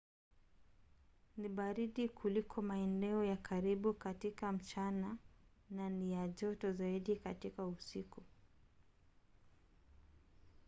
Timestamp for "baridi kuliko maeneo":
1.49-3.23